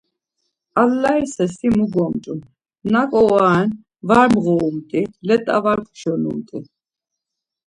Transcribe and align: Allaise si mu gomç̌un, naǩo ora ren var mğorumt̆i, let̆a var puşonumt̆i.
Allaise 0.83 1.43
si 1.55 1.67
mu 1.75 1.85
gomç̌un, 1.93 2.39
naǩo 2.91 3.19
ora 3.33 3.53
ren 3.57 3.69
var 4.07 4.27
mğorumt̆i, 4.33 5.01
let̆a 5.27 5.57
var 5.63 5.79
puşonumt̆i. 5.85 6.59